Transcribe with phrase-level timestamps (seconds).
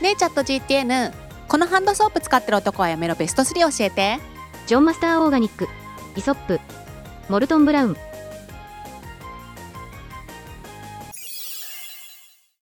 [0.00, 1.12] ねえチャット GTN
[1.46, 3.16] このハンドソープ使ってる男はやめろ。
[3.16, 4.18] ベスト3教えて。
[4.68, 5.68] ジョンマスターオーガニック。
[6.16, 6.60] イソップ。
[7.28, 7.96] モルトンブラウン。